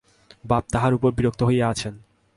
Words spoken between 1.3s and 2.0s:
হইয়াই আছেন।